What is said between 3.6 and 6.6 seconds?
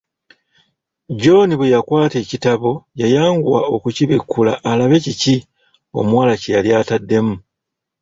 okubikkula alabe kiki omuwala kye